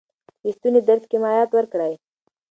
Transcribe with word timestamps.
د 0.41 0.45
ستوني 0.55 0.81
درد 0.87 1.03
کې 1.09 1.17
مایعات 1.23 1.51
ورکړئ. 1.53 1.93